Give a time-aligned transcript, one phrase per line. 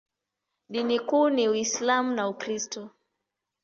[0.69, 2.89] Dini kuu ni Uislamu na Ukristo.